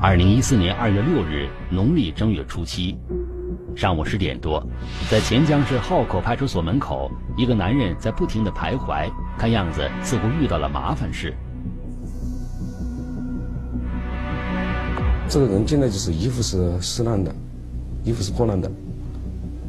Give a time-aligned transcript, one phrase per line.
[0.00, 2.96] 二零一四年二月六日，农历正月初七，
[3.74, 4.64] 上午十点多，
[5.10, 11.34] 在潜江市浩口派出所门口，一个男人在不停的徘徊，看样子似乎遇到了麻烦事。
[15.28, 17.34] 这个人进来就是衣服是撕烂的，
[18.04, 18.70] 衣服是破烂的。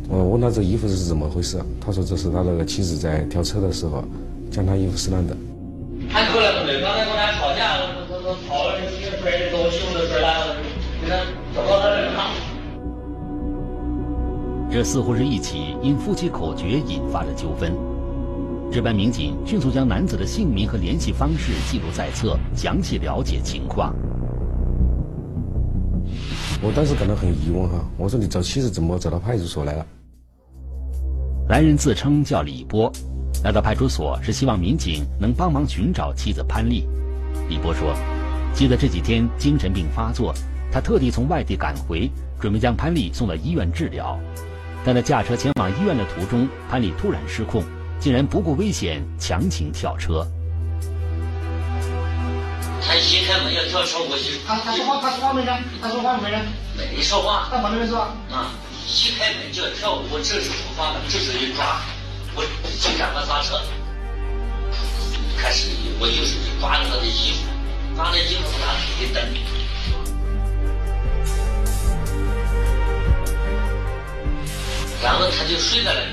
[0.08, 4.04] 我问他这衣服是怎么回事，他说这是他那个妻子在挑车的时候，
[4.52, 5.36] 将他衣服撕烂的。
[14.72, 17.74] 这似乎是一起因夫妻口角引发的纠纷。
[18.72, 23.96] 值班民警迅速将男子的姓名和联系方式记录在册，详细了解情况。
[26.62, 29.86] 我当时感到很疑问哈，我说你找妻子怎么找到派出所来了？
[31.48, 32.92] 来人自称叫李波，
[33.44, 36.88] 来到派出所是希望民警能帮忙寻找妻子潘丽。
[37.50, 37.96] 李波说，
[38.54, 40.32] 记得这几天精神病发作，
[40.72, 42.08] 他特地从外地赶回，
[42.40, 44.20] 准备将潘丽送到医院治疗。
[44.84, 47.64] 但在驾车前往医院的途中，潘丽突然失控。
[48.00, 50.26] 竟然不顾危险强行跳车。
[52.82, 54.40] 他一开门要跳车过去。
[54.48, 55.52] 他他说话他说话没呢？
[55.82, 56.38] 他说话没呢？
[56.78, 57.50] 没说话。
[57.52, 58.00] 他旁边说。
[58.32, 58.52] 啊！
[58.88, 61.82] 一开门就要跳，我这是出发了，这是一抓，
[62.36, 63.62] 我就赶快刹车。
[65.38, 67.46] 开始我就是抓着他的衣服，
[67.96, 69.22] 抓着衣服拿腿一蹬，
[75.04, 76.12] 然后他就睡在那里。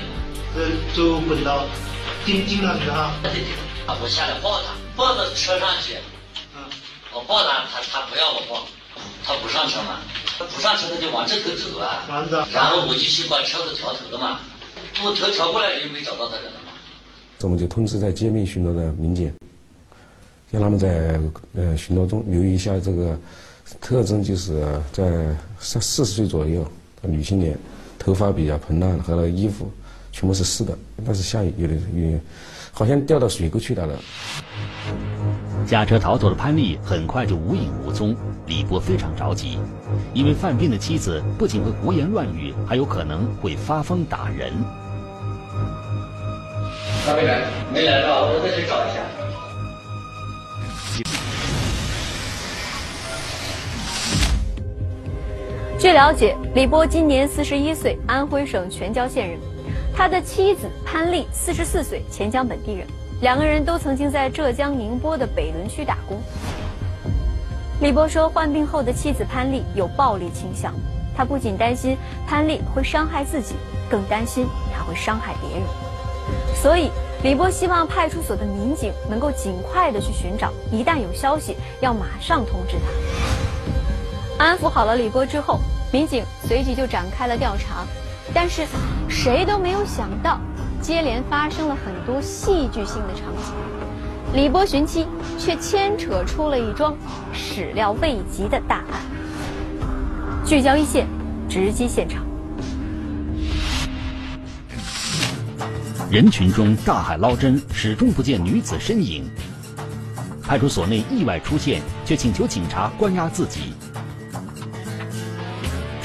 [0.55, 1.65] 呃，就滚到
[2.25, 3.13] 钉钉上去哈。
[3.21, 3.43] 对对，
[4.01, 5.93] 我下来抱他，抱到车上去。
[6.55, 6.63] 嗯，
[7.13, 8.65] 我抱他，他他不要我抱，
[9.23, 9.99] 他不上车嘛，
[10.39, 12.07] 他不上车他就往这头走啊。
[12.51, 14.39] 然后我就去把车子调头了嘛，
[15.03, 16.71] 我头调过来就没找到他人了嘛。
[17.41, 19.31] 我们就通知在街面巡逻的民警，
[20.49, 21.19] 让他们在
[21.55, 23.15] 呃巡逻中留意一下这个
[23.79, 25.03] 特征，就是在
[25.59, 26.63] 三四十岁左右
[26.99, 27.55] 的女青年，
[28.07, 29.69] 头发比较蓬乱和那个衣服。
[30.13, 30.75] 全部是湿的，
[31.05, 32.17] 但是下雨有点雨，
[32.71, 33.87] 好像掉到水沟去了。
[35.67, 38.15] 驾车逃走的潘丽很快就无影无踪，
[38.47, 39.59] 李波非常着急，
[40.13, 44.53] 因为犯病的妻子不仅会胡言乱语，还有可能会发疯打人。
[47.05, 47.41] 他没来，
[47.71, 48.21] 没来是吧？
[48.21, 49.16] 我再去找一下。
[55.79, 59.39] 据了解，李波今年四十一岁，安徽省全椒县人。
[59.95, 62.87] 他的妻子潘丽，四十四岁，钱江本地人，
[63.21, 66.19] 两个人都曾经在浙江宁波的北仑区打工。
[67.79, 70.73] 李波说，患病后的妻子潘丽有暴力倾向，
[71.15, 71.95] 他不仅担心
[72.27, 73.53] 潘丽会伤害自己，
[73.87, 75.67] 更担心她会伤害别人。
[76.55, 76.89] 所以，
[77.21, 83.46] 李波希望派出所的民警能够尽快的去寻找，一旦有消息，要马上通知他。
[84.37, 85.59] 安抚好了李波之后，
[85.91, 87.85] 民警随即就展开了调查。
[88.33, 88.67] 但是，
[89.09, 90.39] 谁都没有想到，
[90.79, 93.53] 接连发生了很多戏剧性的场景。
[94.33, 95.07] 李波寻妻，
[95.39, 96.95] 却牵扯出了一桩
[97.33, 99.01] 始料未及的大案。
[100.45, 101.07] 聚焦一线，
[101.49, 102.23] 直击现场。
[106.11, 109.27] 人群中大海捞针，始终不见女子身影。
[110.43, 113.73] 派出所内意外出现，却请求警察关押自己。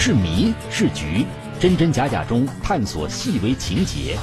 [0.04, 1.24] 是迷是局？
[1.60, 4.18] 真真假假中探索细微情节，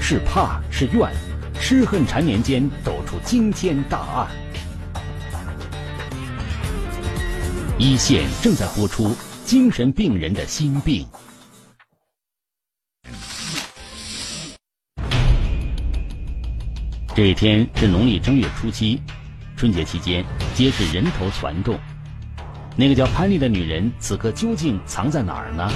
[0.00, 1.12] 是怕是怨，
[1.60, 4.28] 痴恨缠绵间抖出惊天大案。
[7.80, 11.04] 一线正在播出精神病人的心病。
[17.16, 19.02] 这一天是农历正月初七，
[19.56, 21.76] 春节期间街市人头攒动。
[22.76, 25.70] 那个叫潘丽的女人，此刻究竟藏在哪儿呢？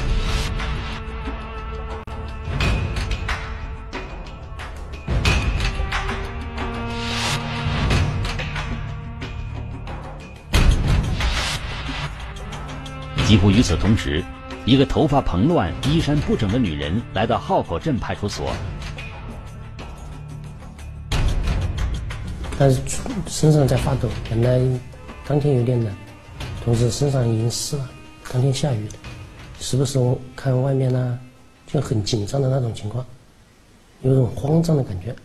[13.25, 14.25] 几乎与此同时，
[14.65, 18.53] 一个头发蓬乱、衣衫不整的女人来到浩口镇派出所。
[22.59, 22.81] 但是
[23.29, 24.61] 身上在发抖，本来
[25.27, 25.95] 当天有点冷。
[26.69, 27.91] 同时身上已经湿了，
[28.31, 28.95] 当天下雨的，
[29.59, 29.99] 时不时
[30.37, 31.19] 看外面呢，
[31.67, 33.03] 就很紧张的那种情况，
[34.03, 35.17] 有种慌张的感觉。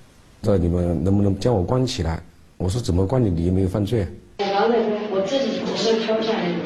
[0.41, 2.23] 这你们能不能将我关起来？
[2.55, 3.29] 我说怎么关你？
[3.29, 4.07] 你又没有犯罪。
[4.39, 6.59] 我自己只是跳下来的。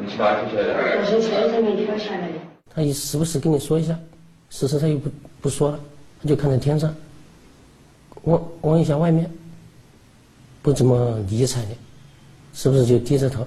[0.00, 0.74] 你是爬出来的？
[0.74, 2.34] 我从车上面跳下来的。
[2.74, 3.96] 他也时不时跟你说一下，
[4.50, 5.08] 时时他又不
[5.42, 5.78] 不说了，
[6.20, 6.92] 他就看着天上，
[8.24, 9.30] 望望一下外面，
[10.62, 11.76] 不怎么理睬你，
[12.54, 13.46] 是不是就低着头？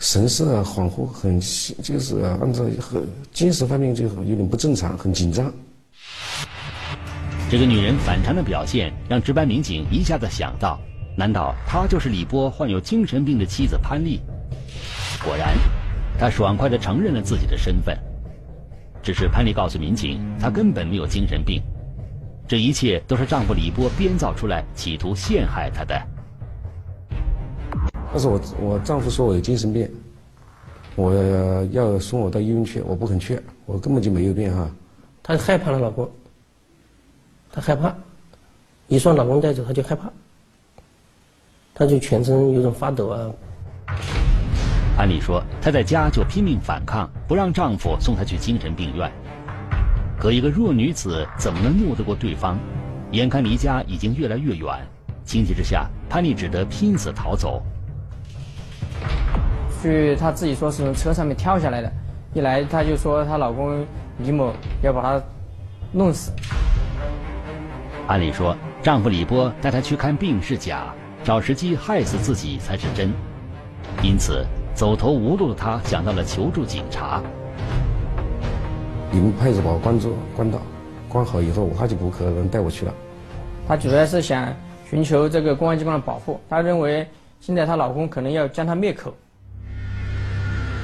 [0.00, 5.52] 神色恍惚，很就是按照很精神方面就有点不正常，很紧张。
[7.50, 10.80] 这个女人反常的表现，让值班民警一下子想到：
[11.18, 14.20] 难道她就是李波患有精神病的妻子潘丽？
[15.22, 15.54] 果然，
[16.18, 17.94] 她爽快地承认了自己的身份。
[19.02, 21.60] 只是潘丽告诉民警，她根本没有精神病，
[22.48, 25.94] 这一切都是丈夫李波编造出来，企图陷害她的。
[28.12, 29.88] 但是我我丈夫说我有精神病，
[30.96, 31.14] 我
[31.70, 34.68] 要送我到医院去，我不肯去，我根本就没有病哈。
[35.22, 36.10] 她害怕了老公，
[37.52, 37.94] 她害怕，
[38.88, 40.10] 一说老公带走，她就害怕，
[41.72, 43.30] 她就全身有种发抖啊。
[44.98, 49.10] 按理说，她在家就拼命反抗，不让丈夫送她去精神病院。
[50.18, 52.58] 可一个弱女子怎么能拗得过对方？
[53.12, 54.68] 眼看离家已经越来越远，
[55.24, 57.62] 情急之下，潘丽只得拼死逃走。
[59.82, 61.90] 据她自己说，是从车上面跳下来的。
[62.34, 63.84] 一来，她就说她老公
[64.18, 65.22] 李某要把她
[65.92, 66.32] 弄死。
[68.06, 70.94] 按理说，丈夫李波带她去看病是假，
[71.24, 73.12] 找时机害死自己才是真。
[74.02, 74.44] 因此，
[74.74, 77.22] 走投无路的她想到了求助警察。
[79.10, 80.58] 你们派出所把我关住，关到，
[81.08, 82.94] 关好以后，他就不可能带我去了。
[83.66, 84.54] 她主要是想
[84.88, 86.40] 寻求这个公安机关的保护。
[86.48, 87.06] 她认为，
[87.40, 89.12] 现在她老公可能要将她灭口。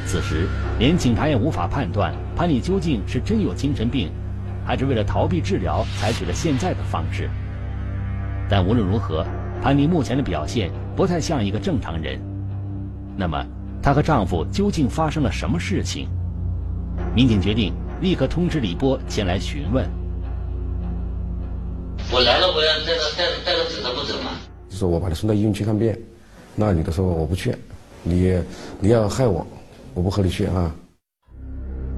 [0.06, 0.46] 此时，
[0.78, 4.08] 连警察也无法判断潘丽究竟是真有精神病，
[4.64, 7.28] 还是为了逃避治疗采取了现在的方式。
[8.48, 9.26] 但无论如何，
[9.60, 12.20] 潘丽目前的表现不太像一个正常人。
[13.16, 13.44] 那么，
[13.82, 16.08] 她和丈夫究竟发生了什么事情？
[17.14, 19.84] 民警决定立刻通知李波前来询问。
[22.12, 24.30] 我来了，我要带他带带他走，他不走吗？
[24.68, 25.92] 就说我把他送到医院去看病，
[26.54, 27.52] 那女的说我不去，
[28.04, 28.38] 你
[28.78, 29.44] 你要害我。
[29.96, 30.70] 我不和你去啊！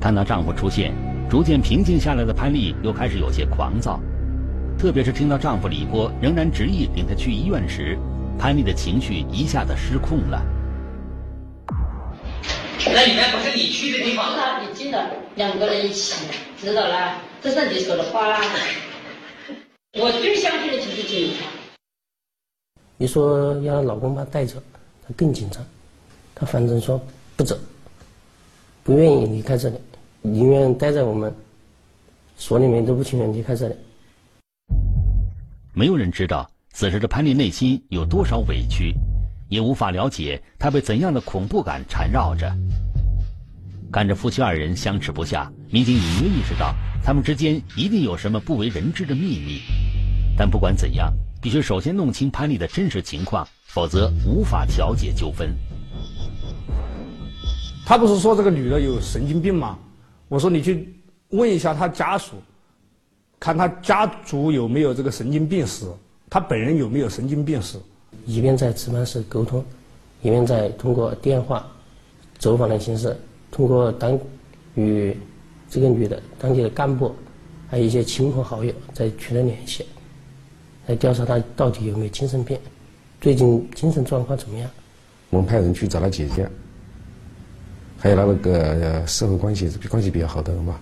[0.00, 0.94] 看到丈夫出现，
[1.28, 3.98] 逐渐平静下来的潘丽又开始有些狂躁，
[4.78, 7.98] 特别是听到丈夫李波仍然执意领她去医院时，
[8.38, 10.40] 潘丽的情绪一下子失控了。
[12.86, 14.36] 那里面不是你去的地方？
[14.36, 16.24] 他你进了，两个人一起，
[16.56, 17.20] 知道了？
[17.42, 18.40] 这是你说的话。
[19.94, 21.46] 我最相信的就是警察。
[22.96, 24.62] 你说要老公把她带走，
[25.04, 25.60] 她更紧张，
[26.36, 27.04] 她反正说
[27.34, 27.58] 不走。
[28.88, 29.76] 不愿意离开这里，
[30.22, 31.30] 宁愿待在我们
[32.38, 33.74] 所里面，都不情愿离开这里。
[35.74, 38.94] 没有人知道此时的潘丽内心有多少委屈，
[39.50, 42.50] 也无法了解她被怎样的恐怖感缠绕着。
[43.92, 46.74] 看着夫妻二人相持不下，民警隐约意识到
[47.04, 49.60] 他们之间一定有什么不为人知的秘密。
[50.34, 51.12] 但不管怎样，
[51.42, 55.54] 必须首先弄清潘丽的真实情况，否则无法调解纠纷。
[57.88, 59.78] 他不是说这个女的有神经病吗？
[60.28, 60.94] 我说你去
[61.30, 62.36] 问一下她家属，
[63.40, 65.86] 看她家族有没有这个神经病史，
[66.28, 67.78] 她本人有没有神经病史。
[68.26, 69.64] 一边在值班室沟通，
[70.20, 71.66] 一边在通过电话、
[72.38, 73.16] 走访的形式，
[73.50, 74.20] 通过当
[74.74, 75.16] 与
[75.70, 77.14] 这个女的当地的干部，
[77.70, 79.86] 还有一些亲朋好友在取得联系，
[80.88, 82.58] 来调查她到底有没有精神病，
[83.18, 84.70] 最近精神状况怎么样。
[85.30, 86.46] 我们派人去找她姐姐。
[88.00, 90.76] 还有他那个社会关系关系比较好的人嘛，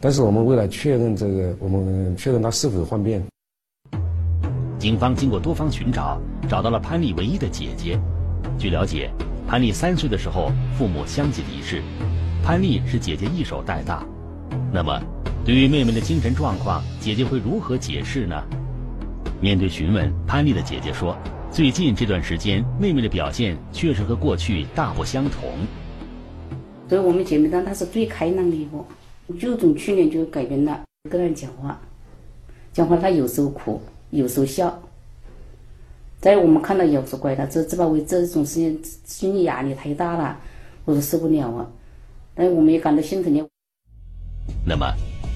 [0.00, 3.20] 但是我们为了确认这个，我们确认他是否患病，
[4.78, 7.98] 警方经过多方寻找，找到了潘丽唯一的姐姐。
[8.56, 9.10] 据了解，
[9.48, 11.82] 潘丽三岁的时候父母相继离世，
[12.44, 14.06] 潘丽是姐姐一手带大。
[14.72, 15.02] 那么，
[15.44, 18.40] 对于妹妹的精神状况，姐姐会如何解释呢？
[19.40, 21.16] 面对询问，潘丽的姐姐说
[21.50, 25.50] ：“最近这段时间，妹妹的表现确实和过去大不相同。”
[26.88, 31.80] 所以我们姐妹当她是最开朗的一个，就从去年就改变了，跟人讲话，
[32.72, 34.82] 讲话她有时候哭，有时候笑。
[36.20, 40.38] 在我们看到也不是怪她，这这把为这种事情心理压力太大了，
[40.84, 41.66] 我都受不了啊。
[42.34, 43.46] 但我们也感到心疼的。
[44.66, 44.86] 那么，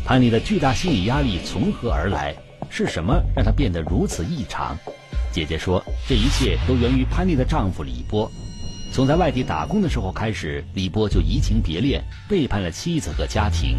[0.05, 2.35] 潘丽的巨大心理压力从何而来？
[2.69, 4.77] 是什么让她变得如此异常？
[5.33, 8.31] 姐姐说，这一切都源于潘丽的丈夫李波。
[8.97, 13.77] 从在外地打工的时候开始，李波就移情别恋，背叛了妻子和家庭。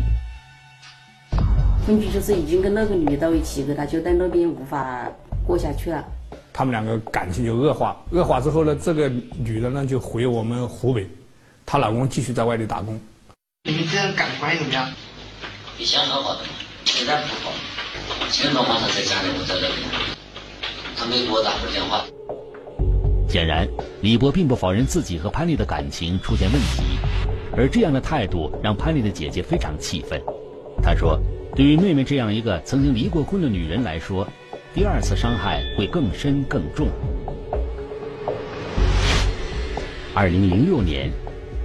[1.88, 5.12] 分居就是已经跟那个女的到一起，可他就在那边无法
[5.43, 6.05] 过下去了。
[6.53, 9.09] 他们两个感情就恶化，恶化之后呢，这个
[9.39, 11.09] 女的呢就回我们湖北，
[11.65, 13.01] 她老公继续在外地打工。
[13.63, 14.88] 你们这样感情关系怎么样？
[15.79, 16.41] 以前很好的，
[16.86, 17.51] 现在不好。
[18.29, 20.15] 前的话他在家里，我在这边，
[20.95, 22.05] 他没给我打过电话。
[23.27, 23.67] 显然，
[24.01, 26.98] 李波并不否认自己和潘丽的感情出现问题，
[27.55, 30.19] 而这样的态度让潘丽的姐姐非常气愤。
[30.81, 31.19] 她说
[31.53, 34.25] ：“对于妹妹这样一个曾经离过婚的女人来说，
[34.74, 36.88] 第二次伤害会更深更重。”
[40.15, 41.12] 二零零六年，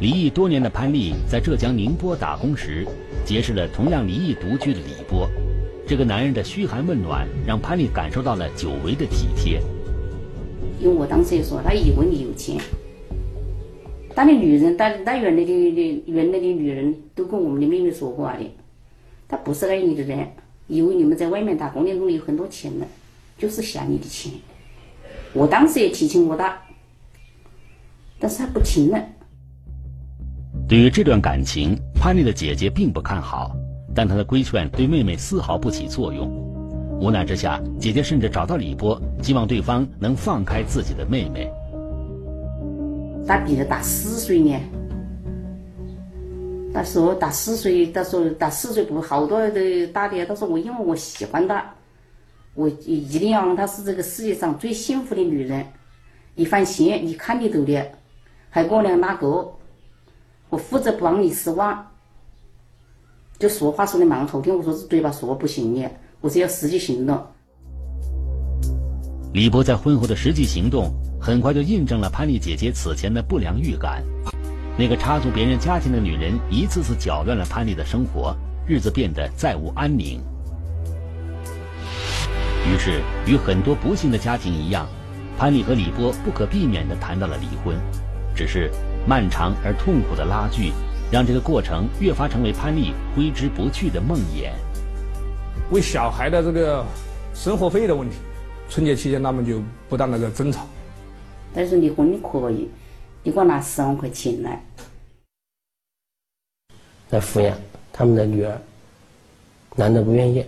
[0.00, 2.84] 离异多年的潘丽在浙江宁波打工时，
[3.24, 5.30] 结识了同样离异独居的李波。
[5.86, 9.62] 这个男人的嘘寒问暖，让潘丽感受到了久违的体贴。
[10.82, 12.58] 因为我当时也说，他以为你有钱。
[14.16, 18.38] 当的女人，当当原来的的原来的女人都跟我们的妹妹说过的，
[19.28, 20.28] 他不是爱你的人，
[20.66, 22.84] 以为你们在外面打工的，里有很多钱呢，
[23.38, 24.32] 就是想你的钱。
[25.32, 26.60] 我当时也提醒过他。
[28.18, 28.98] 但是他不听呢。
[30.68, 33.54] 对于这段感情，潘丽的姐姐并不看好，
[33.94, 36.41] 但她的规劝对妹妹丝毫不起作用。
[37.02, 41.50] 无奈之下，姐姐甚至找到李波，希望对方能放开自己的妹妹。
[43.26, 44.56] 他比他大四岁呢。
[46.72, 50.24] 他说大四岁，他说大四岁不好多的大的。
[50.24, 51.74] 他说我因为我喜欢他，
[52.54, 55.66] 我一定要让她是这个世界上最幸福的女人。
[56.36, 57.84] 你放心，你看里头的。
[58.48, 59.52] 还跟我俩哪个？
[60.50, 61.84] 我负责不让你失望。
[63.40, 65.90] 就说话说的蛮好听，我说是嘴巴说不行的，
[66.22, 67.20] 我是要实际行动。
[69.34, 74.04] 李波在婚后的实际行动，很快就印证了潘丽姐姐此前的不良预感。
[74.78, 78.36] 那个插足别人家庭的女人，一次次搅乱了潘丽的生活，
[78.68, 80.20] 日子变得再无安宁。
[82.70, 84.86] 于是，与很多不幸的家庭一样，
[85.36, 87.76] 潘丽和李波不可避免地谈到了离婚。
[88.32, 88.70] 只是
[89.08, 90.72] 漫长而痛苦的拉锯，
[91.10, 94.52] 让这个过程越发成为潘丽挥之不去的梦魇。
[95.70, 96.84] 为小孩的这个
[97.34, 98.16] 生活费的问题，
[98.68, 100.66] 春节期间他们就不断的在争吵。
[101.54, 102.68] 但是离婚你可以，
[103.22, 104.64] 你给我拿十万块钱来，
[107.10, 107.56] 来抚养
[107.92, 108.58] 他们的女儿。
[109.74, 110.44] 男的不愿意，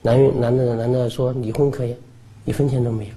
[0.00, 1.94] 男男的男的说离婚可以，
[2.46, 3.14] 一分钱都没有。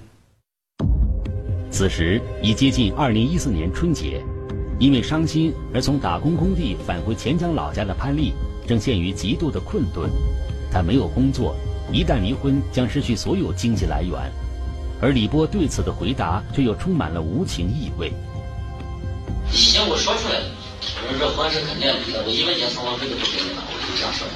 [1.70, 4.22] 此时已接近二零一四年春节，
[4.78, 8.34] 因为伤心而从打工工地返回钱江老家的潘丽，
[8.70, 10.08] 正陷于极度的困顿。
[10.72, 11.56] 他没有工作，
[11.92, 14.12] 一旦离婚将失去所有经济来源。
[15.02, 18.12] 而李波对此的回答却又充满了无情意味。
[19.50, 20.44] 已经我说出来了，
[21.08, 24.32] 我说这婚是肯定要离的，我一分钱生活费都不给你了，我就这样说的。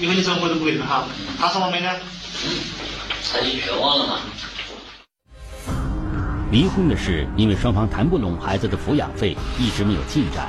[0.00, 1.04] 一分钱生活费都不给你哈，
[1.38, 1.90] 他生活费呢？
[2.46, 2.48] 嗯，
[3.30, 4.20] 他就绝望了嘛。
[6.50, 10.48] 离婚的事，因为双方谈不拢孩子的抚养费，一直没有进展。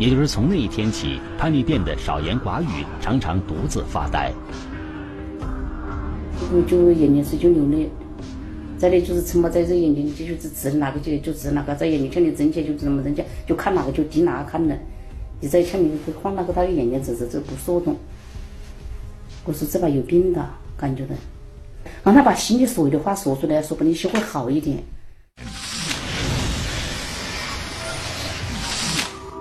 [0.00, 4.32] 也就是从那一天起，潘丽变得少言寡语，常常独自发呆。
[6.50, 7.86] 就就眼睛是就流泪，
[8.78, 14.74] 在那就是沉默在这眼睛，就是指哪个就就指哪个，在眼睛前面挣钱就怎么挣钱，就看哪个就盯哪个看的。
[15.38, 15.92] 你在前面
[16.22, 17.94] 晃那个，他的眼睛直直这不说动。
[19.44, 20.42] 我说这把有病的
[20.78, 21.14] 感觉的，
[22.02, 24.82] 让他把心里所有的话说出来，说不定心会好一点。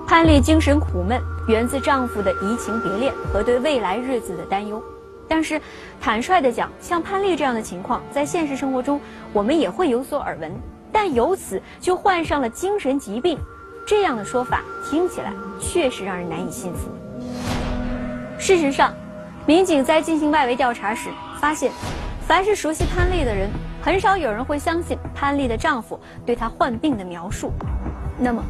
[0.10, 4.84] 潘丽精神苦闷，源自丈夫的移情别恋和对未来日子的担忧。
[5.28, 5.62] 但是，
[6.02, 9.00] 坦率地讲，像潘丽这样的情况，在现实生活中
[9.32, 10.52] 我们也会有所耳闻。
[10.92, 13.38] 但由此就患上了精神疾病，
[13.86, 16.90] 这样的说法听起来确实让人难以信服。
[18.40, 18.92] 事实上，
[19.46, 21.72] 民警在进行外围调查时发现，
[22.28, 23.48] 凡是熟悉潘丽的人，
[23.80, 27.52] 很少有人会相信潘丽的丈夫对她患病的描述。
[28.18, 28.44] 那么，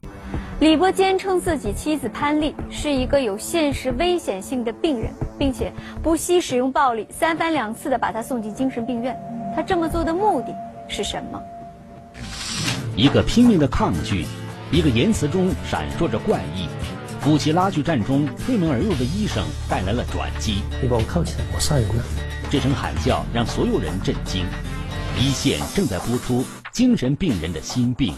[0.60, 5.72] 李波坚称自己妻子潘丽是一个有现实危险性的病人，并且
[6.04, 9.18] 不惜使用暴力，三番两次的把她送进精神病院。
[9.56, 10.54] 他这么做的目的
[10.90, 11.42] 是什么？
[12.94, 14.26] 一个拼命的抗拒，
[14.70, 16.68] 一个言辞中闪烁着怪异。
[17.22, 20.62] 夫妻拉锯战中推门而入的医生带来了转机。
[20.82, 22.04] 你把我铐起来，我杀人了！
[22.50, 24.46] 这声喊叫让所有人震惊。
[25.18, 28.14] 一线正在播出精神病人的心病。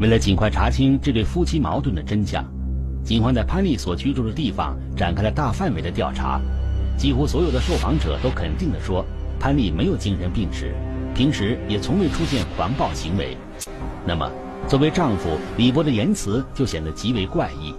[0.00, 2.44] 为了尽快查清这对夫妻矛盾的真相，
[3.02, 6.40] 警方在潘丽所居住的地方展开了大范围的调查。
[6.96, 9.04] 几乎所有的受访者都肯定地说，
[9.40, 10.72] 潘丽没有精神病史，
[11.16, 13.36] 平时也从未出现狂暴行为。
[14.06, 14.30] 那么，
[14.68, 17.74] 作为丈夫，李波的言辞就显得极为怪异。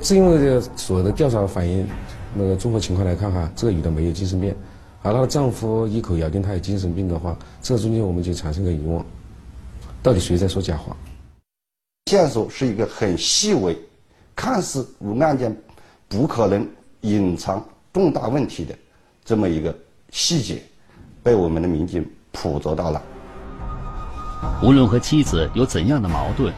[0.00, 1.84] 是因为这个所有的调查反映，
[2.32, 4.54] 那个综合情况来看哈，这个女的没有精神病，
[5.02, 9.04] 而她的丈夫一口咬定她有精神病的话，这中间我们就产生个疑问。
[10.04, 10.94] 到底谁在说假话？
[12.10, 13.74] 线索是一个很细微，
[14.36, 15.56] 看似与案件
[16.08, 16.68] 不可能
[17.00, 18.76] 隐藏重大问题的
[19.24, 19.74] 这么一个
[20.10, 20.62] 细节，
[21.22, 23.02] 被我们的民警捕捉到了。
[24.62, 26.52] 无论和妻子有怎样的矛盾，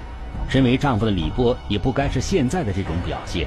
[0.48, 3.46] 身为丈夫的李波也不该是现在的这种表现。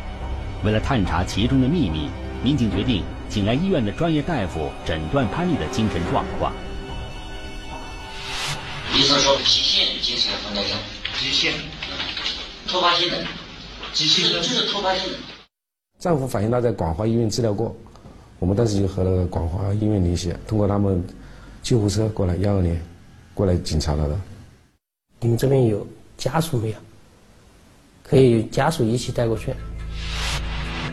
[0.64, 2.10] 为了探查其中的秘密，
[2.42, 6.54] 民警决定请来医院的专业大夫诊断潘丽的精神状况。
[8.96, 10.78] 医生说急性精神分裂症，
[11.20, 11.52] 急性，
[12.68, 13.18] 突发性的，
[13.94, 15.18] 急性的就是突发性的。
[16.00, 17.76] 丈夫反映他在广华医院治疗过，
[18.40, 21.04] 我们当时就和那个广华医院联系，通过他们
[21.62, 22.80] 救护车过来幺二零
[23.34, 24.20] 过来检查他的。
[25.20, 25.86] 你们这边有
[26.18, 26.76] 家属没有？
[28.04, 29.54] 可以家属一起带过去。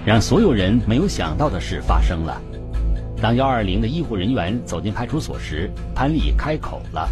[0.04, 2.40] 让所有人没有想到的事发生了。
[3.20, 7.08] 当幺二零的医护人员走进派出所时，潘丽开口了：“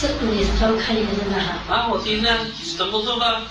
[0.00, 1.60] 是你是专门看你的人的哈？
[1.68, 2.34] 啊，我现在
[2.78, 3.42] 怎么说吧？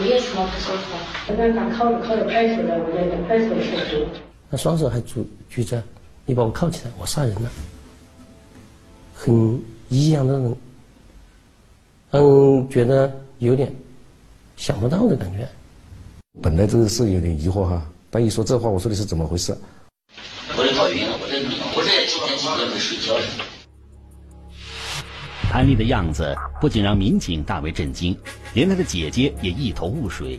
[0.00, 0.96] 没有什么不舒服。
[1.26, 4.06] 我刚刚考考到派出所了，我在派出所求助。
[4.48, 5.82] 那双手还举举着，
[6.24, 7.50] 你把我铐起来，我杀人了。
[9.14, 10.56] 很异样的人，
[12.12, 13.70] 嗯，觉得有点
[14.56, 15.46] 想不到的感觉。
[16.40, 19.54] 本来这个是有点疑惑哈，但一说这话，我说的是怎么回事？
[20.56, 21.36] 我这搞晕了，我这
[21.76, 23.14] 我这几天几夜没睡觉。
[25.50, 28.14] 潘丽的样子不仅让民警大为震惊，
[28.52, 30.38] 连她的姐姐也一头雾水。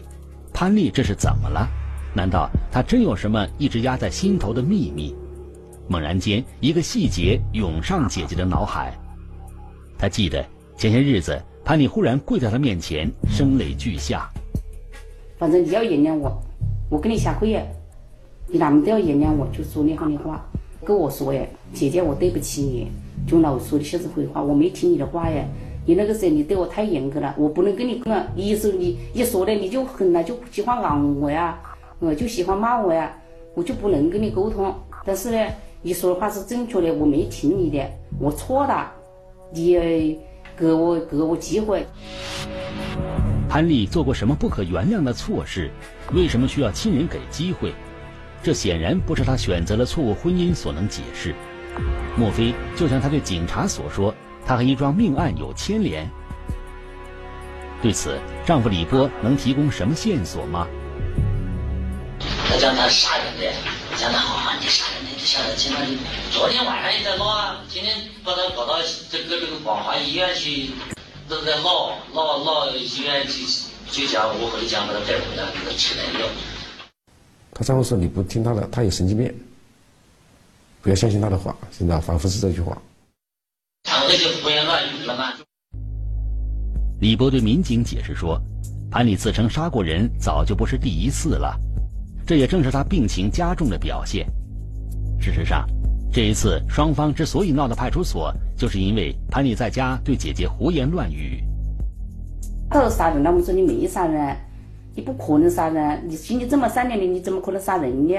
[0.54, 1.68] 潘丽这是怎么了？
[2.14, 5.16] 难道她真有什么一直压在心头的秘密？
[5.88, 8.96] 猛然间，一个细节涌上姐姐的脑海。
[9.98, 10.46] 她记得
[10.78, 14.30] 前些日子，潘丽忽然跪在她面前，声泪俱下。
[15.40, 16.40] 反正你要原谅我，
[16.88, 17.64] 我跟你下跪呀，
[18.46, 20.48] 你哪们都要原谅我，就说那样的话，
[20.86, 21.42] 跟我说呀，
[21.74, 22.88] 姐姐我对不起你，
[23.28, 25.44] 就老说的些子废话，我没听你的话呀，
[25.86, 31.60] 你那个时候你对我太严格了，我不能跟你讲，你一说你一说的你就狠了，就喜欢昂我呀，
[32.00, 33.16] 我就喜欢骂我呀，
[33.54, 34.74] 我就不能跟你沟通。
[35.06, 35.48] 但是呢，
[35.82, 37.84] 你说的话是正确的，我没听你的，
[38.20, 38.92] 我错了，
[39.52, 40.20] 你
[40.58, 41.86] 给我给我机会。
[43.48, 45.72] 潘丽做过什么不可原谅的错事？
[46.14, 47.74] 为什么需要亲人给机会？
[48.44, 51.34] 这显然不是她选择了错误婚姻所能解释。
[52.16, 54.14] 莫非就像她对警察所说，
[54.46, 56.10] 她和一桩命案有牵连？
[57.82, 60.68] 对此，丈夫李波能提供什么线索吗？
[62.50, 63.54] 他讲他杀人的，
[63.96, 65.98] 讲他好你杀人的，就晓得去那里。
[66.32, 70.72] 昨天晚上也在闹啊，今天把他搞到这个这个广华医院去。
[71.30, 73.46] 都在闹闹闹，医院去
[73.92, 76.28] 就讲我回家把他带回来，给他吃点药。
[77.54, 79.32] 她丈夫说：“你不听他的，他有神经病，
[80.82, 82.78] 不要相信他的话。”现在反复是这句话。
[83.84, 85.34] 他那些胡言乱语了吗？
[87.00, 88.42] 李波对民警解释说
[88.92, 91.56] ：“潘丽自称杀过人，早就不是第一次了，
[92.26, 94.28] 这也正是他病情加重的表现。
[95.20, 95.68] 事实上。”
[96.12, 101.44] 这一次，双方之所以闹到派出所，就是因为潘丽在家对姐姐胡言乱语。
[102.68, 104.36] 他说杀人了，我说你没杀人，
[104.96, 108.16] 你不可能杀人，你心里这么善良的，你怎么可能杀人呢？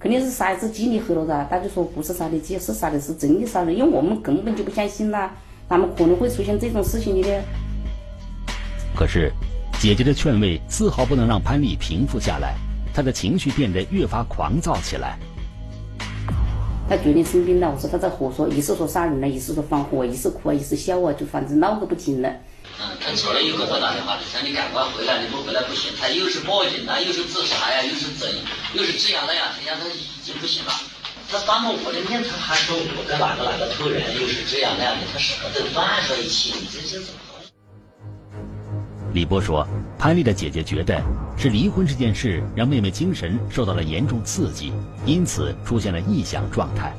[0.00, 1.46] 肯定是杀一只鸡你喝了噻。
[1.50, 5.30] 他就说不是杀的鸡，是杀的是真的杀人，因为我们根本就不相信呐，
[5.68, 7.42] 哪么可能会出现这种事情的呢？
[8.96, 9.30] 可是，
[9.78, 12.54] 姐姐的劝慰丝毫不能让潘丽平复下来，
[12.94, 15.18] 她的情绪变得越发狂躁起来。
[16.88, 22.28] 他决定生病了，我说他在胡说，一是说杀人了，一是说放火，一是哭啊，一是笑啊，就反正闹个不停了。
[22.80, 25.92] 嗯，他昨天又给我打电话了，说你赶快回来，你不回来不行。
[26.00, 28.26] 他又是报警啊，又是自杀呀，又是怎，
[28.72, 30.72] 又是这样那样，他讲他已经不行了。
[31.30, 37.20] 他当着我的面，他还说我跟哪个哪个偷人，又是这样那样的，他什么都乱说一气，你这是怎么？
[39.12, 39.66] 李波说，
[39.98, 40.98] 潘丽的姐姐觉得
[41.36, 44.72] 是离婚这件事让妹妹精神受到了严重刺激，
[45.04, 46.94] 因此出现了异想状态。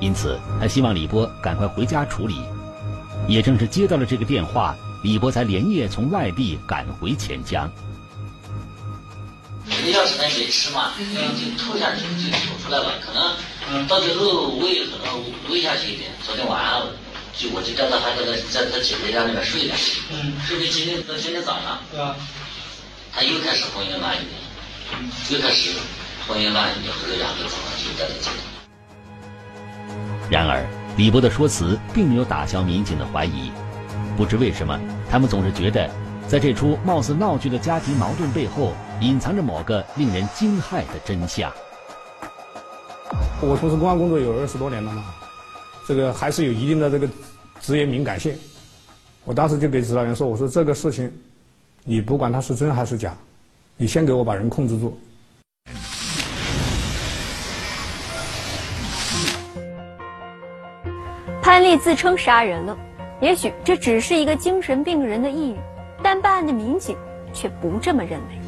[0.00, 2.36] 因此，她希望李波赶快回家处理。
[3.28, 7.70] 也正是接到了这个电话，李波才连夜从外地赶回钱江。
[9.84, 16.10] 你要是那没吃嘛，就吐下去就吐出来了，可能到最后胃可能胃下去一点。
[16.24, 16.86] 昨天晚上。
[17.38, 19.74] 就我就叫他还在他姐姐家那边睡了，
[20.10, 22.16] 嗯，睡到今天到今天早上，对吧？
[23.12, 24.26] 他又开始胡言乱语，
[25.28, 25.68] 又开始
[26.26, 28.30] 胡言乱语，后来两个早上就在这接
[30.30, 30.64] 然而，
[30.96, 33.50] 李波的说辞并没有打消民警的怀疑。
[34.16, 34.80] 不知为什么，
[35.10, 35.90] 他们总是觉得，
[36.26, 41.52] 在这出貌似闹剧的家庭矛盾背后，隐藏着某个令人惊骇的真相。
[43.42, 45.04] 我从事公安工作有二十多年了嘛。
[45.86, 47.06] 这个还是有一定的这个
[47.60, 48.34] 职业敏感性，
[49.24, 51.12] 我当时就给指导员说：“我说这个事情，
[51.84, 53.14] 你不管它是真还是假，
[53.76, 54.98] 你先给我把人控制住。”
[61.56, 62.76] 潘丽自称杀人了，
[63.18, 65.56] 也许这只是一个精神病人的抑郁，
[66.02, 66.94] 但办案的民警
[67.32, 68.38] 却不这么认为。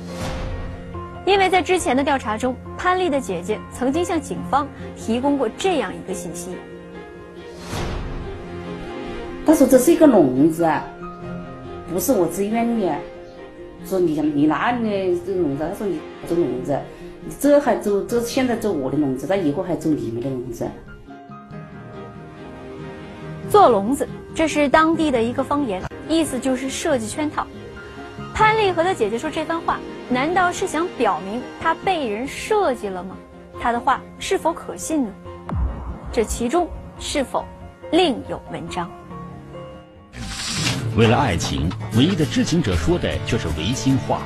[1.25, 6.51] 因为在之前的调查中，潘丽的姐姐曾经向警方提供过这样一个信息：
[9.47, 10.85] 他说这是一个笼子，啊
[11.90, 12.94] 不是我自愿的。
[13.87, 14.83] 说你你哪里
[15.14, 15.66] 的这笼子？
[15.66, 16.79] 他说你走笼子，
[17.25, 20.66] 你这还走这现在走我的笼子，他以后还走你们的笼子。
[23.51, 27.47] 做笼子，这是当地的一个方言，意思就是设计圈套。
[28.35, 29.79] 潘丽和他姐姐说这番话。
[30.11, 33.15] 难道是想表明他被人设计了吗？
[33.61, 35.13] 他的话是否可信呢？
[36.11, 36.67] 这其中
[36.99, 37.45] 是否
[37.93, 38.91] 另有文章？
[40.97, 44.23] 为了爱情，唯一的知情者说的却是违心话。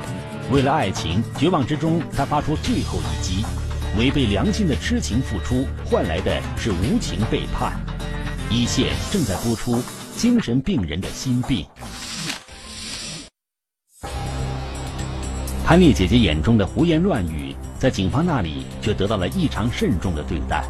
[0.49, 3.45] 为了爱情，绝望之中他发出最后一击，
[3.99, 7.73] 违背良心的痴情付出换来的是无情背叛。
[8.55, 9.81] 一线正在播出
[10.15, 11.65] 精神病人的心病。
[15.65, 20.63] 潘丽姐姐眼中的胡言乱语，在警方那里却得到了异常慎重的对待。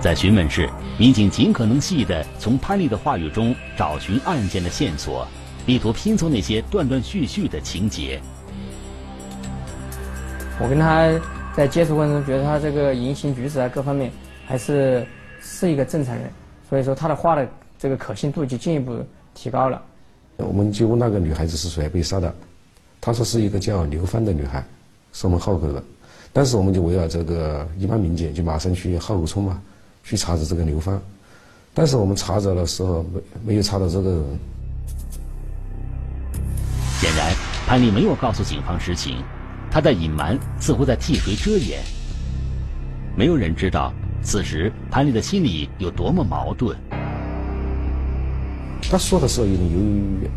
[0.00, 5.28] 在询问室，民警尽可能细的从潘丽的话语中找寻案件的线索，
[5.66, 8.22] 力图拼凑那些断断续续的情节。
[10.58, 11.10] 我跟他
[11.56, 14.12] 在接触过程中，觉得他这个言行举止啊，各方面
[14.46, 15.06] 还是
[15.40, 16.30] 是一个正常人，
[16.68, 18.94] 所以说他的话的这个可信度就进一步
[19.34, 19.80] 提高了。
[20.36, 22.34] 我们就问那个女孩子是谁被杀的，
[23.00, 24.62] 她说是一个叫刘芳的女孩，
[25.14, 25.82] 是我们浩口的。
[26.30, 29.58] 当时我们就围绕这个一般民警就马上去浩口村嘛，
[30.04, 31.00] 去查找这个刘芳。
[31.72, 34.38] 但是我们查找的时候没没有查到这个人。
[37.00, 37.32] 显然，
[37.66, 39.16] 潘丽没有告诉警方实情，
[39.76, 41.82] 她的隐瞒似乎在替谁遮掩。
[43.14, 46.74] 没有人知道，此时潘丽的心里有多么矛盾。
[48.90, 50.30] 他说的时候有点犹犹豫豫，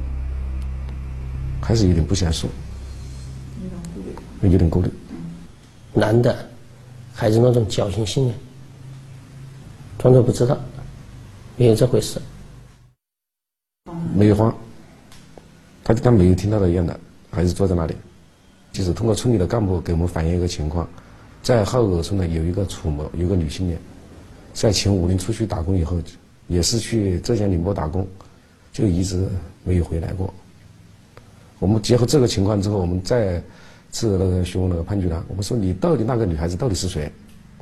[1.62, 2.50] 还是有点不想说，
[4.42, 4.92] 有点顾虑。
[5.94, 6.50] 男的，
[7.14, 8.34] 还是那种侥幸心理，
[9.98, 10.58] 装作不知道，
[11.56, 12.22] 没有这回事。
[14.14, 14.54] 没有慌，
[15.82, 17.00] 他就当没有听到的一样的，
[17.32, 17.96] 还是坐在那里。
[18.72, 20.88] 就是通过村里的干部给我们反映一个情况，
[21.42, 23.80] 在浩口村呢有一个楚某，有个女青年，
[24.54, 26.02] 在前五年出去打工以后，
[26.48, 28.08] 也是去浙江宁波打工。
[28.72, 29.28] 就一直
[29.64, 30.32] 没有回来过。
[31.58, 33.42] 我们结合这个情况之后，我们再
[33.92, 37.12] 次那个询问那个潘局长，我们说你到底那个女孩子到底是谁？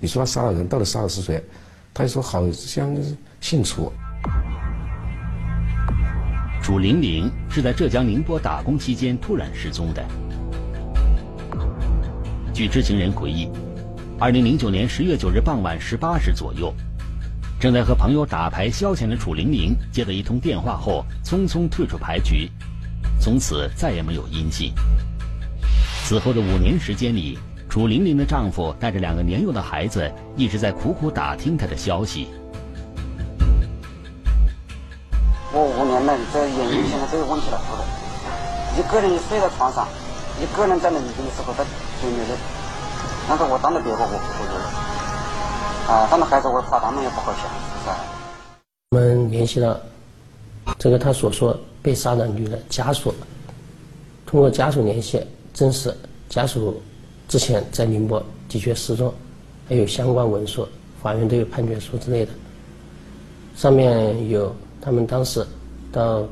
[0.02, 1.42] 你说她杀了人，到底杀的是谁？
[1.94, 2.96] 他就说好像
[3.42, 3.92] 姓楚。
[6.62, 10.06] 楚玲玲是在浙江宁波打工期间突然失踪的。
[12.58, 13.48] 据知情人回忆，
[14.18, 16.74] 二零零九年十月九日傍晚十八时左右。
[17.60, 22.50] 正在和朋友打牌消遣的楚玲玲接到一通电话后，匆匆退出牌局，
[23.20, 24.74] 从此再也没有音信。
[26.04, 27.38] 此后的五年时间里，
[27.70, 32.28] 楚玲玲的丈夫带着两个年幼的孩子一直在苦苦打听她的消息。
[35.54, 37.62] 我五年来，这眼睛现在都有问题了，
[38.80, 39.88] 一个人睡在床上，
[40.40, 41.66] 一个人在冷静的时候在
[42.00, 42.36] 对面的，
[43.28, 44.18] 但是我当着别个我不会。
[45.92, 47.42] 啊，他们孩子我怕他们也不好想，
[47.82, 47.98] 是吧？
[48.92, 49.82] 我们联系了
[50.78, 53.14] 这个他所说被杀的女的家属，
[54.26, 55.96] 通过家属联系证实，
[56.30, 56.80] 家属
[57.28, 59.12] 之前在宁波的确失踪，
[59.68, 60.68] 还有相关文书，
[61.02, 62.32] 法院都有判决书之类的，
[63.56, 65.44] 上面有他们当时
[65.92, 66.24] 到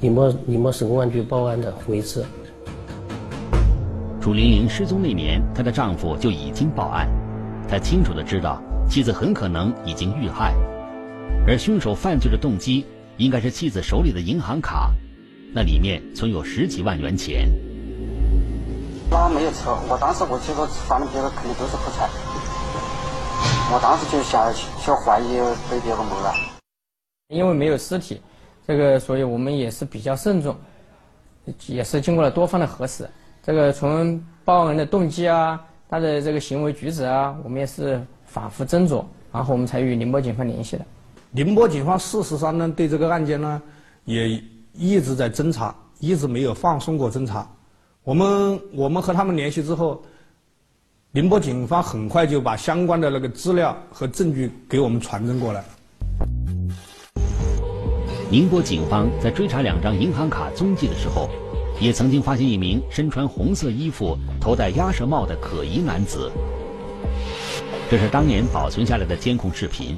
[0.00, 2.24] 宁波宁波市公安局报案的回执。
[4.20, 7.08] 楚玲玲失踪那年，她的丈夫就已经报案。
[7.66, 10.54] 他清楚的知道妻子很可能已经遇害，
[11.46, 12.84] 而凶手犯罪的动机
[13.16, 14.90] 应该是妻子手里的银行卡，
[15.54, 17.48] 那里面存有十几万元钱。
[19.10, 22.08] 那没有车，我当时我觉得反正别个肯定都是破财，
[23.72, 24.52] 我当时就想
[24.84, 25.38] 就怀疑
[25.70, 26.34] 被别个谋了。
[27.28, 28.20] 因为没有尸体，
[28.66, 30.56] 这个所以我们也是比较慎重，
[31.68, 33.08] 也是经过了多方的核实，
[33.42, 35.60] 这个从报案人的动机啊。
[35.92, 40.86] 他的这个行为举止啊，我们也是反复斟酌，然后我们才与宁波警方联系的。
[41.32, 43.60] 宁波警方事实上呢，对这个案件呢，
[44.04, 44.40] 也
[44.72, 47.44] 一直在侦查，一直没有放松过侦查。
[48.04, 50.00] 我们我们和他们联系之后，
[51.10, 55.64] 宁波警方很快就把相关的那个资料和证据给我们传真过来。
[58.30, 61.28] 宁波警方在追查两张银行卡踪迹的时候。
[61.80, 66.30] 也曾经发现一名身穿红色衣服、头戴鸭舌帽的可疑男子。
[67.90, 69.96] 这是当年保存下来的监控视频。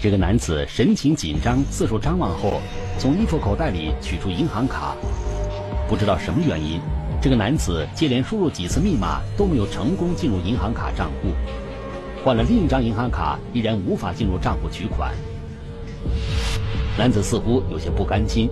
[0.00, 2.62] 这个男子神情紧张，四处张望后，
[2.98, 4.96] 从衣服口袋里取出银行卡。
[5.86, 6.80] 不知道什么原因，
[7.20, 11.28] 这个男子接连输入几次密码都没有成功进入银行卡账户。
[12.24, 15.14] 换了另一张银行卡，依然无法进入账户取款。
[16.96, 18.48] 男子似乎有些不甘心，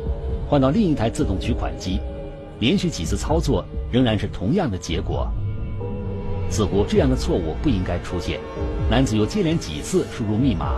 [0.49, 2.01] 换到另一台自动取款机，
[2.59, 5.31] 连续几次操作仍然是同样的结果。
[6.49, 8.39] 似乎这样的错误不应该出现。
[8.89, 10.77] 男子又接连几次输入密码，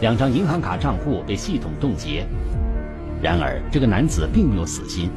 [0.00, 2.26] 两张银行卡账户被系统冻结。
[3.22, 5.08] 然而，这个男子并没有死心，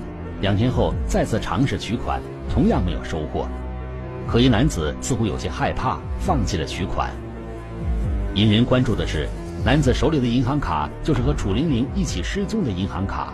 [0.41, 3.47] 两天后再次尝试取款，同样没有收获。
[4.27, 7.11] 可疑男子似乎有些害怕，放弃了取款。
[8.35, 9.27] 引人关注的是，
[9.65, 13.33] 男子手里的银行卡就是和楚玲玲一起失踪的银行卡。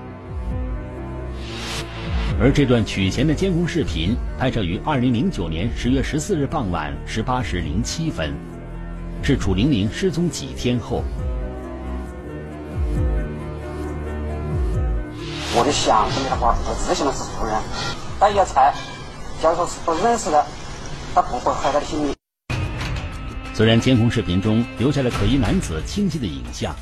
[2.38, 8.34] 而这段取钱的监控视频拍摄于二零零九年十月十四日傍晚十八时零七分，
[9.24, 11.02] 是楚玲玲失踪几天后。
[15.58, 17.56] 我就想跟他话，我只想的是熟人，
[18.20, 18.74] 他要猜，
[19.42, 20.46] 假如说是不认识的，
[21.14, 22.14] 他不会害他的性命。
[23.54, 26.76] 虽然监控视频中留下了可疑男子清晰的影像。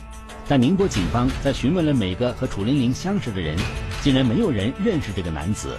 [0.47, 3.58] 但宁波警方在询问了每个和楚玲玲相识的人，
[4.01, 5.77] 竟然没有人认识这个男子。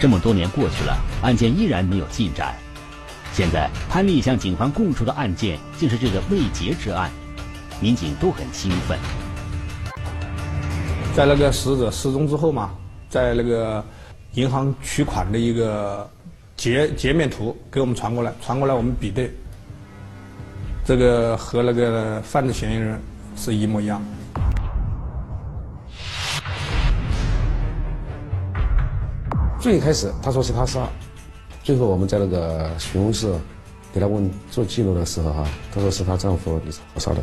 [0.00, 2.56] 这么多年过去了，案件依然没有进展。
[3.34, 7.10] 现在潘丽向警方供出的案件竟是这个未结之案，
[7.80, 8.98] 民警都很兴奋。
[11.14, 12.70] 在那个死者失踪之后嘛，
[13.08, 13.84] 在那个
[14.32, 16.10] 银行取款的一个
[16.56, 19.30] 截截面图给我们传过来，传过来我们比对。
[20.84, 23.00] 这个和那个犯罪嫌疑人
[23.36, 24.02] 是一模一样。
[29.60, 30.88] 最开始他说是他杀，
[31.62, 33.32] 最后我们在那个询问室
[33.94, 37.22] 给他问做记录的时候哈，他说是他丈夫李超杀的。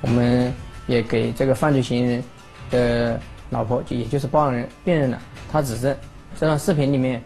[0.00, 0.52] 我们
[0.86, 2.24] 也给这个犯罪嫌疑人
[2.70, 5.96] 的老婆，就也就是报案人辨认了，他指证
[6.38, 7.20] 这段视频里面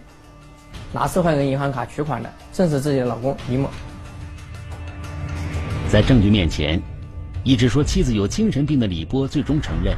[0.95, 3.69] 拿受害人银行卡取款的正是自己的老公李某。
[5.93, 6.81] 在证据面前，
[7.45, 9.95] 一直说妻子有精神病的李波最终承认，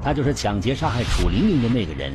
[0.00, 2.12] 他就是抢劫杀害楚玲玲的那个人。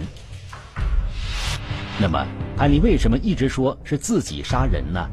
[2.00, 5.06] 那么，潘丽为什么一直说是自己杀人呢？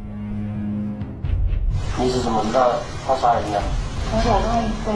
[1.99, 3.61] 你是怎么知道他杀人的？
[4.13, 4.95] 我老公在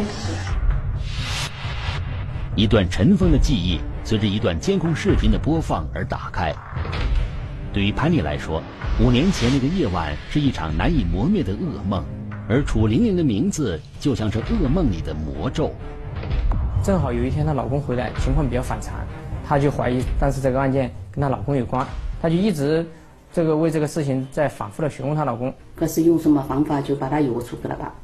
[2.54, 6.54] 一段尘封的记忆，随着一段监控视频的播放而打开。
[7.72, 8.62] 对于潘丽来说，
[9.00, 12.04] 五年前那个夜晚是一场难以磨灭的噩梦。
[12.48, 15.70] 而楚玲玲的名字就像是噩梦里的魔咒。
[16.82, 18.94] 正好有一天她老公回来，情况比较反常，
[19.46, 21.86] 她就怀疑当时这个案件跟她老公有关，
[22.22, 22.86] 她就一直
[23.32, 25.52] 这个为这个事情在反复的询问她老公。
[25.76, 27.94] 可是用什么方法就把她约出去了吧？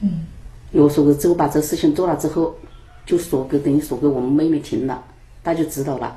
[0.00, 0.26] 嗯。
[0.72, 2.54] 约出去之后，把这事情做了之后，
[3.06, 5.02] 就说给等于说给我们妹妹听了，
[5.42, 6.14] 她就知道了。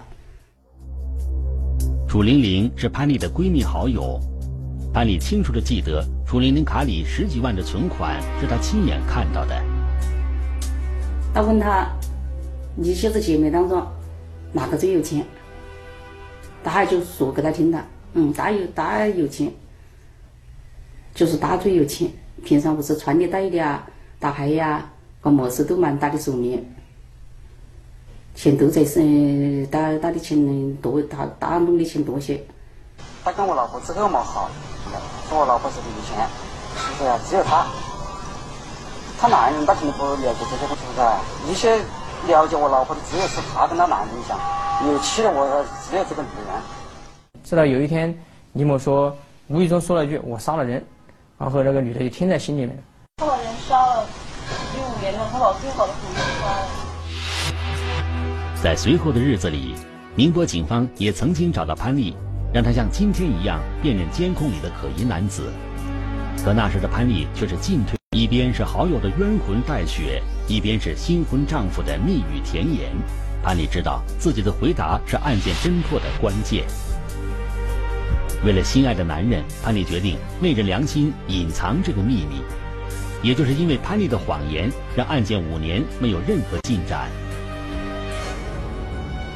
[2.10, 4.20] 楚玲玲是潘丽的闺蜜好友。
[4.94, 9.56] 潘丽清楚的记得，楚玲玲卡里十几万的存款是她亲眼看到的。
[11.34, 11.88] 他问他
[12.76, 13.82] ：“你现在姐妹当中
[14.52, 15.24] 哪个最有钱？”
[16.62, 19.50] 大就说给他听的：“嗯，大有大有钱，
[21.16, 22.12] 就是大最有钱。
[22.44, 23.88] 平常不是穿的戴的啊，
[24.20, 26.62] 打牌呀，搞么事都蛮大的手面，
[28.36, 32.44] 钱都在身，打打的钱多，打打弄的钱多些。”
[33.28, 34.50] 他跟我老婆之后嘛好。
[35.28, 36.26] 说我老婆是有钱，
[36.78, 37.12] 是不是？
[37.30, 37.66] 只有他，
[39.20, 41.52] 他男人他肯定不了解这些是不是？
[41.52, 41.76] 一些
[42.26, 44.40] 了解我老婆的只有是他跟他男人讲，
[44.88, 45.46] 有气的我
[45.90, 46.56] 只有这个女人。
[47.44, 48.18] 直到有一天，
[48.54, 49.14] 李某说
[49.48, 50.82] 无意中说了一句“我杀了人”，
[51.38, 52.82] 然后那个女的就听在心里面。
[53.18, 54.06] 他把人杀了，
[54.74, 56.68] 一五年了，他把最好的朋友杀了。
[58.64, 59.76] 在随后的日子里，
[60.16, 62.16] 宁波警方也曾经找到潘丽。
[62.54, 65.52] 让他像今天一样辨认监控里的可疑男子，
[66.44, 72.90] 可那时的潘丽却是进退，一边是好友的冤魂带血，一边是新婚丈夫的蜜语甜言。
[73.44, 76.64] 潘丽知道自己的回答是案件侦破的关键。
[78.46, 82.42] 为了心爱的男人，潘丽决定昧着良心隐藏这个秘密。
[83.22, 87.10] 也就是因为潘丽的谎言，让案件五年没有任何进展。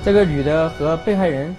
[0.04, 1.54] 这个女的和被害人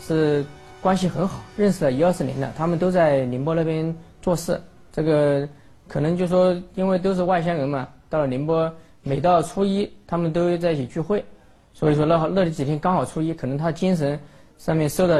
[0.00, 0.46] 是。
[0.82, 2.52] 关系很好，认识了一二十年了。
[2.56, 4.60] 他们都在宁波那边做事。
[4.90, 5.48] 这个
[5.86, 8.70] 可能就说，因为都是外乡人嘛，到了宁波，
[9.02, 11.24] 每到初一，他们都在一起聚会。
[11.72, 14.18] 所以说那那几天刚好初一，可能他精神
[14.58, 15.18] 上面受到，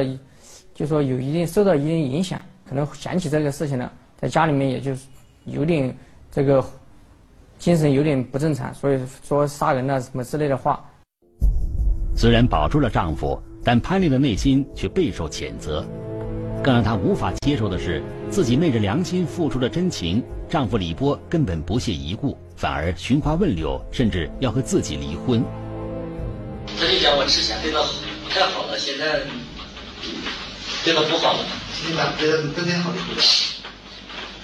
[0.75, 2.41] 就说有一定受到一定影响。
[2.69, 5.07] 可能想起这个事情了，在家里面也就是
[5.45, 5.97] 有点
[6.29, 6.65] 这个
[7.59, 10.85] 精神有点不正常，所以说杀人了什么之类的话。
[12.17, 15.85] 虽然保住了丈夫，但潘丽的内心却备受谴责。
[16.63, 25.43] 更让她无法接受的是，自己昧着良心付出了真情，丈夫李波根本不屑一顾，反而寻花问柳，甚至要和自己离婚。
[26.79, 27.81] 他就讲我之前对他
[28.31, 29.21] 太好了，现在
[30.85, 31.45] 对他不好了。
[31.73, 33.21] 现在对他对他好的不了。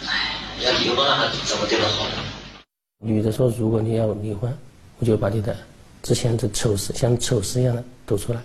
[0.07, 2.15] 哎，要离婚了还怎么对他好呢？
[3.01, 4.53] 女的说：“如果你要离婚，
[4.99, 5.57] 我就把你的
[6.03, 8.41] 之前的丑事，像丑事一样的抖出来。”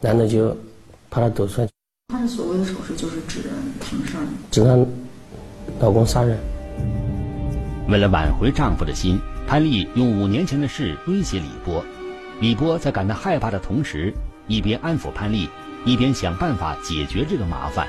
[0.00, 0.56] 男的就
[1.10, 1.68] 怕他抖出来。
[2.08, 3.42] 他的所谓的丑事就是指
[3.82, 4.22] 什么事儿？
[4.50, 4.76] 指她
[5.80, 6.38] 老公杀人。
[7.88, 11.82] 为了挽回丈夫的心，潘丽用五年前的事威胁李波。
[12.40, 14.12] 李波在感到害怕的同时，
[14.46, 15.48] 一边安抚潘丽，
[15.84, 17.86] 一边想办法解决这个麻烦。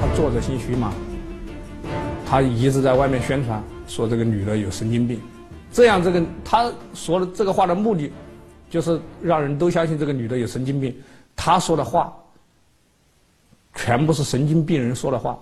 [0.00, 0.92] 他做着心虚嘛，
[2.24, 5.20] 他一直在外面宣传说这个女的有神经病，
[5.70, 8.10] 这样这个他说的这个话的目的，
[8.70, 10.96] 就是让人都相信这个女的有神经病。
[11.36, 12.10] 她说的话，
[13.74, 15.38] 全部是神经病人说的话。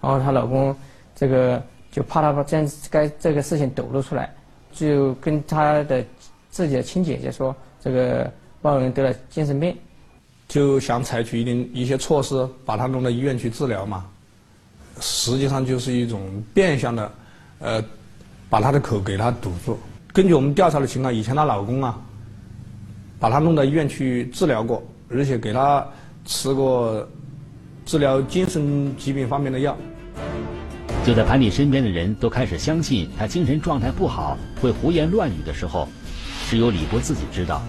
[0.00, 0.74] 然后她老公
[1.14, 4.32] 这个就怕她把这该这个事情抖露出来，
[4.72, 6.04] 就跟她的
[6.50, 8.30] 自己的亲姐姐说，这个
[8.62, 9.76] 报人得了精神病。
[10.48, 14.06] 就想采取一定一些措施，把她弄到医院去治疗嘛。
[15.00, 16.20] 实际上就是一种
[16.52, 17.12] 变相的，
[17.60, 17.82] 呃，
[18.50, 19.78] 把她的口给她堵住。
[20.12, 21.98] 根据我们调查的情况，以前她老公啊，
[23.22, 25.86] 把他弄到医院去治疗过，而且给他
[26.24, 27.06] 吃过
[27.86, 29.76] 治疗精神疾病方面的药。
[31.06, 35.86] 就在潘丽身边的人都开始相信他精神状态不好，会胡言乱语的时候，
[36.48, 37.62] 只有李波自己知道。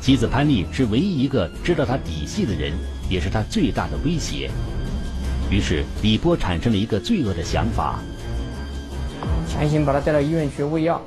[0.00, 2.72] 妻子潘丽是唯一一个知道他底细的人，
[3.10, 4.50] 也是他最大的威胁。
[5.50, 7.98] 于是李波产生了一个罪恶的想法：
[9.46, 10.98] 强行把他带到医院去喂药。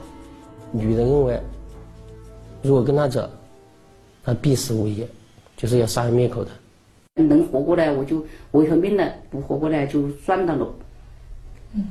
[0.72, 1.42] 女的认为，
[2.62, 3.28] 如果跟他走，
[4.28, 5.06] 他必死无疑，
[5.56, 6.52] 就是要杀人灭口的。
[7.24, 10.76] 能活过来我就维和命了，不活过来就算了喽。
[11.76, 11.86] 嗯，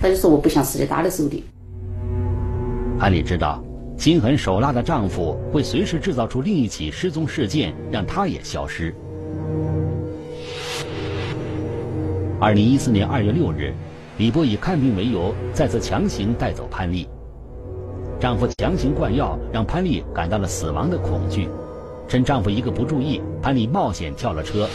[0.00, 1.42] 他就说我不想死在他的手里。
[3.00, 3.60] 潘丽知道。
[3.98, 8.94] 心狠手辣的丈夫会随时制造出另一起失踪事件，让她也消失。
[12.38, 13.72] 二零一四年二月六日，
[14.18, 17.08] 李波以看病为由，再次强行带走潘丽。
[18.18, 21.48] 丈夫强行灌药，让潘丽感到了死亡的恐惧。
[22.08, 24.66] 趁丈夫一个不注意，潘丽冒险跳了车。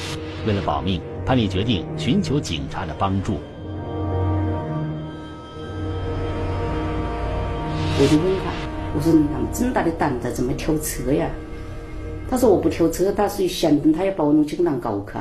[0.45, 3.37] 为了保命，潘丽决定寻求警察的帮助。
[7.99, 8.51] 我就问他。
[8.93, 11.27] 我说你啷么这么大的胆子，怎么跳车呀？
[12.29, 15.17] 他说我不跳车，他是想等他要把我弄去跟人告去，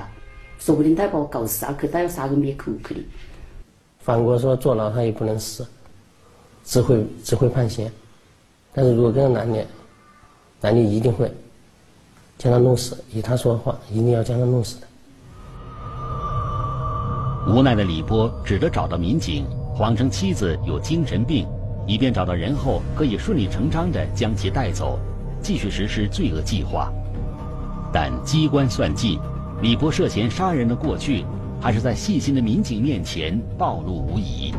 [0.59, 3.01] 说不定他要把我搞杀去，他要杀个灭口去的。
[3.99, 5.67] 反过说坐牢他也不能死，
[6.65, 7.91] 只会只会判刑。
[8.73, 9.67] 但是如果跟他男的，
[10.61, 11.31] 男的一定会
[12.39, 14.87] 将他弄死，以他说的话，一定要将他弄死的。
[17.49, 21.47] 无奈的李波只得找到民警，谎称妻子有精神病。
[21.87, 24.97] 以便找到人后，可以顺理成章地将其带走，
[25.43, 26.93] 继续实施罪恶计划。
[27.93, 29.19] 但机关算尽，
[29.61, 31.25] 李波涉嫌杀人的过去，
[31.61, 34.55] 还是在细心的民警面前暴露无遗。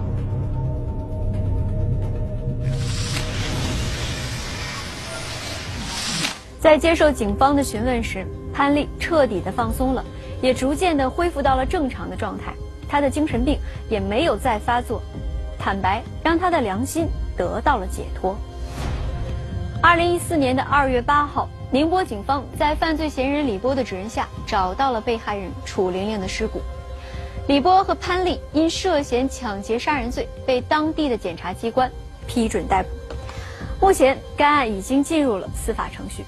[6.62, 10.06] 在接受警方的询问时，潘丽彻底的放松了，
[10.41, 12.54] 也逐渐的恢复到了正常的状态，
[12.88, 15.02] 她的精神病也没有再发作。
[15.58, 17.08] 坦白让她的良心。
[17.38, 18.36] 得到了解脱。
[19.82, 26.62] 二零一四年的二月八号，宁波警方在犯罪嫌疑人李波的指认下，找到了被害人楚玲玲的尸骨。
[27.47, 31.89] 李波和潘丽因涉嫌抢劫杀人罪被当地的检察机关
[32.28, 32.89] 批准逮捕。
[33.79, 36.23] 目前，该案已经进入了司法程序。